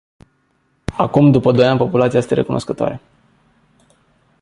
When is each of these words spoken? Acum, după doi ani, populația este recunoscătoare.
Acum, 0.97 1.31
după 1.31 1.51
doi 1.51 1.65
ani, 1.65 1.77
populația 1.77 2.19
este 2.19 2.33
recunoscătoare. 2.33 3.01